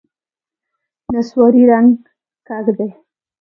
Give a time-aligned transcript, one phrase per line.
[1.13, 1.89] نسواري رنګ
[2.47, 2.89] کږ دی.